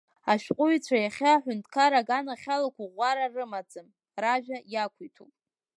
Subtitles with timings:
[0.31, 3.87] Ашәҟәыҩҩцәа иахьа аҳәынҭқарра аганахьала қәыӷәӷәара рымаӡам,
[4.21, 5.33] ражәа иақәиҭуп.